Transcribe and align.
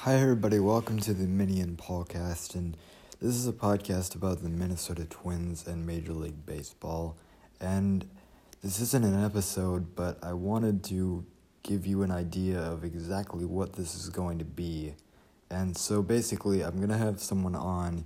Hi, 0.00 0.16
everybody. 0.16 0.60
Welcome 0.60 1.00
to 1.00 1.14
the 1.14 1.26
Minion 1.26 1.76
Podcast, 1.76 2.54
and 2.54 2.76
this 3.20 3.34
is 3.34 3.48
a 3.48 3.52
podcast 3.52 4.14
about 4.14 4.42
the 4.42 4.50
Minnesota 4.50 5.06
Twins 5.06 5.66
and 5.66 5.86
Major 5.86 6.12
League 6.12 6.44
Baseball. 6.44 7.16
And 7.60 8.06
this 8.62 8.78
isn't 8.78 9.04
an 9.04 9.24
episode, 9.24 9.96
but 9.96 10.22
I 10.22 10.34
wanted 10.34 10.84
to 10.84 11.24
give 11.62 11.86
you 11.86 12.02
an 12.02 12.10
idea 12.10 12.60
of 12.60 12.84
exactly 12.84 13.46
what 13.46 13.72
this 13.72 13.94
is 13.94 14.10
going 14.10 14.38
to 14.38 14.44
be. 14.44 14.94
And 15.50 15.76
so 15.76 16.02
basically, 16.02 16.62
I'm 16.62 16.76
going 16.76 16.90
to 16.90 16.98
have 16.98 17.18
someone 17.18 17.56
on 17.56 18.04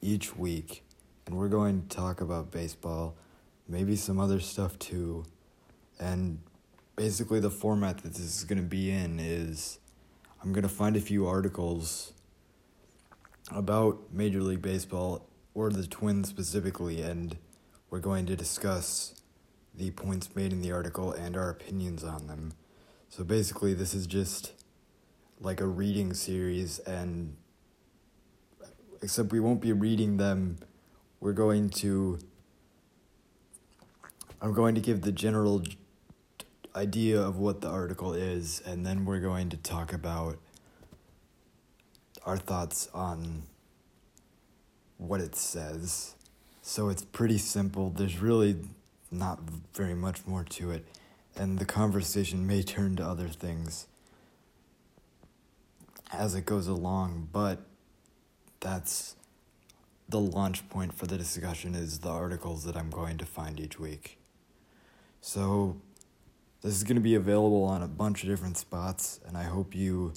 each 0.00 0.34
week, 0.36 0.84
and 1.26 1.36
we're 1.36 1.48
going 1.48 1.82
to 1.82 1.96
talk 1.96 2.22
about 2.22 2.50
baseball, 2.50 3.14
maybe 3.68 3.94
some 3.94 4.18
other 4.18 4.40
stuff 4.40 4.78
too. 4.78 5.26
And 6.00 6.40
basically, 6.96 7.40
the 7.40 7.50
format 7.50 7.98
that 7.98 8.14
this 8.14 8.38
is 8.38 8.44
going 8.44 8.58
to 8.58 8.68
be 8.68 8.90
in 8.90 9.20
is 9.20 9.78
I'm 10.46 10.52
going 10.52 10.62
to 10.62 10.68
find 10.68 10.94
a 10.94 11.00
few 11.00 11.26
articles 11.26 12.12
about 13.50 13.98
Major 14.12 14.40
League 14.40 14.62
Baseball 14.62 15.28
or 15.54 15.70
the 15.70 15.88
Twins 15.88 16.28
specifically, 16.28 17.02
and 17.02 17.36
we're 17.90 17.98
going 17.98 18.26
to 18.26 18.36
discuss 18.36 19.20
the 19.74 19.90
points 19.90 20.36
made 20.36 20.52
in 20.52 20.62
the 20.62 20.70
article 20.70 21.10
and 21.10 21.36
our 21.36 21.50
opinions 21.50 22.04
on 22.04 22.28
them. 22.28 22.52
So 23.08 23.24
basically, 23.24 23.74
this 23.74 23.92
is 23.92 24.06
just 24.06 24.52
like 25.40 25.60
a 25.60 25.66
reading 25.66 26.14
series, 26.14 26.78
and 26.78 27.36
except 29.02 29.32
we 29.32 29.40
won't 29.40 29.60
be 29.60 29.72
reading 29.72 30.16
them, 30.16 30.58
we're 31.18 31.32
going 31.32 31.70
to. 31.70 32.20
I'm 34.40 34.52
going 34.52 34.76
to 34.76 34.80
give 34.80 35.00
the 35.00 35.10
general 35.10 35.64
idea 36.76 37.20
of 37.20 37.38
what 37.38 37.62
the 37.62 37.68
article 37.68 38.12
is, 38.12 38.62
and 38.66 38.84
then 38.84 39.04
we're 39.04 39.20
going 39.20 39.48
to 39.48 39.56
talk 39.56 39.92
about 39.92 40.38
our 42.24 42.36
thoughts 42.36 42.88
on 42.92 43.44
what 44.98 45.20
it 45.20 45.34
says. 45.34 46.14
So 46.62 46.88
it's 46.88 47.02
pretty 47.02 47.38
simple. 47.38 47.90
There's 47.90 48.18
really 48.18 48.56
not 49.10 49.40
very 49.74 49.94
much 49.94 50.26
more 50.26 50.44
to 50.44 50.70
it, 50.70 50.86
and 51.34 51.58
the 51.58 51.64
conversation 51.64 52.46
may 52.46 52.62
turn 52.62 52.96
to 52.96 53.04
other 53.04 53.28
things 53.28 53.86
as 56.12 56.34
it 56.34 56.44
goes 56.44 56.66
along, 56.66 57.28
but 57.32 57.60
that's 58.60 59.16
the 60.08 60.20
launch 60.20 60.68
point 60.68 60.94
for 60.94 61.06
the 61.06 61.16
discussion 61.16 61.74
is 61.74 62.00
the 62.00 62.08
articles 62.08 62.64
that 62.64 62.76
I'm 62.76 62.90
going 62.90 63.18
to 63.18 63.26
find 63.26 63.58
each 63.58 63.78
week. 63.78 64.18
So 65.20 65.76
this 66.62 66.74
is 66.74 66.84
going 66.84 66.96
to 66.96 67.02
be 67.02 67.14
available 67.14 67.64
on 67.64 67.82
a 67.82 67.88
bunch 67.88 68.22
of 68.22 68.28
different 68.28 68.56
spots, 68.56 69.20
and 69.26 69.36
I 69.36 69.44
hope 69.44 69.74
you 69.74 70.14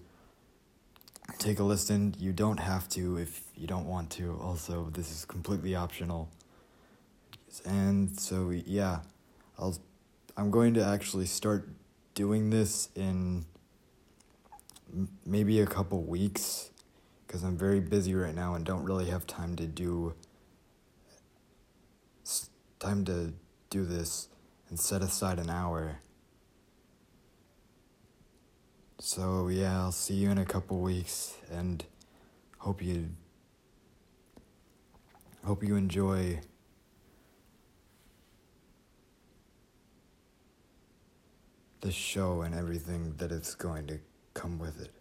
take 1.37 1.59
a 1.59 1.63
listen. 1.63 2.15
You 2.17 2.33
don't 2.33 2.59
have 2.59 2.89
to 2.89 3.17
if 3.17 3.43
you 3.55 3.67
don't 3.67 3.85
want 3.85 4.09
to. 4.11 4.39
Also, 4.41 4.89
this 4.91 5.11
is 5.11 5.25
completely 5.25 5.75
optional. 5.75 6.29
And 7.65 8.19
so 8.19 8.51
yeah, 8.51 8.99
I'll 9.57 9.77
I'm 10.37 10.51
going 10.51 10.73
to 10.75 10.85
actually 10.85 11.25
start 11.25 11.67
doing 12.13 12.49
this 12.49 12.89
in 12.95 13.45
maybe 15.25 15.59
a 15.59 15.65
couple 15.65 16.01
weeks 16.01 16.71
because 17.27 17.43
I'm 17.43 17.57
very 17.57 17.79
busy 17.79 18.15
right 18.15 18.33
now 18.33 18.55
and 18.55 18.65
don't 18.65 18.83
really 18.83 19.09
have 19.09 19.27
time 19.27 19.55
to 19.57 19.67
do 19.67 20.13
time 22.79 23.03
to 23.03 23.33
do 23.69 23.83
this 23.85 24.29
and 24.69 24.79
set 24.79 25.01
aside 25.01 25.37
an 25.39 25.49
hour. 25.49 25.99
So 29.01 29.47
yeah, 29.47 29.79
I'll 29.79 29.93
see 29.93 30.15
you 30.15 30.29
in 30.29 30.37
a 30.37 30.45
couple 30.45 30.77
weeks 30.79 31.37
and 31.49 31.85
hope 32.57 32.81
you 32.81 33.11
hope 35.45 35.63
you 35.63 35.77
enjoy 35.77 36.41
the 41.79 41.93
show 41.93 42.41
and 42.41 42.53
everything 42.53 43.15
that 43.19 43.31
it's 43.31 43.55
going 43.55 43.87
to 43.87 43.99
come 44.33 44.59
with 44.59 44.81
it. 44.81 44.91